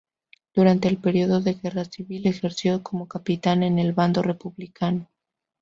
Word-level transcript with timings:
Durante 0.55 0.87
el 0.87 0.97
periodo 0.97 1.41
de 1.41 1.53
Guerra 1.53 1.85
Civil 1.85 2.25
ejerció 2.25 2.81
como 2.81 3.07
capitán 3.07 3.61
en 3.61 3.77
el 3.77 3.93
bando 3.93 4.23
republicano. 4.23 5.07